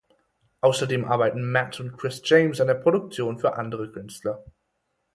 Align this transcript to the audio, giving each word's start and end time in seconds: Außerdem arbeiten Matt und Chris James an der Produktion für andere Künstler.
Außerdem 0.61 1.05
arbeiten 1.05 1.51
Matt 1.51 1.79
und 1.79 1.95
Chris 1.95 2.23
James 2.25 2.59
an 2.59 2.65
der 2.65 2.73
Produktion 2.73 3.37
für 3.37 3.53
andere 3.55 3.91
Künstler. 3.91 4.43